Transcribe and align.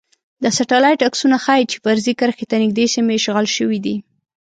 د 0.43 0.45
سټلایټ 0.57 0.99
عکسونه 1.07 1.37
ښايی 1.43 1.69
چې 1.71 1.77
فرضي 1.83 2.13
کرښې 2.19 2.45
ته 2.51 2.55
نږدې 2.63 2.85
سیمې 2.93 3.13
اشغال 3.19 3.47
شوي 3.55 3.79
دي 3.85 3.95